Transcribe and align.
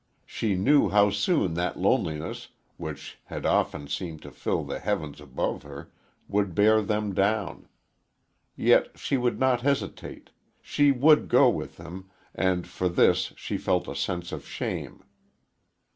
She 0.25 0.55
knew 0.55 0.89
how 0.89 1.11
soon 1.11 1.53
that 1.53 1.77
loneliness, 1.77 2.47
which 2.77 3.19
had 3.25 3.45
often 3.45 3.87
seemed 3.87 4.23
to 4.23 4.31
fill 4.31 4.63
the 4.63 4.79
heavens 4.79 5.21
above 5.21 5.61
her, 5.61 5.91
would 6.27 6.55
bear 6.55 6.81
them 6.81 7.13
down. 7.13 7.67
Yet 8.55 8.97
she 8.97 9.15
would 9.15 9.39
not 9.39 9.61
hesitate; 9.61 10.31
she 10.59 10.91
would 10.91 11.29
go 11.29 11.51
with 11.51 11.77
him, 11.77 12.09
and 12.33 12.65
for 12.67 12.89
this 12.89 13.31
she 13.37 13.59
felt 13.59 13.87
a 13.87 13.93
sense 13.95 14.31
of 14.31 14.47
shame. 14.47 15.03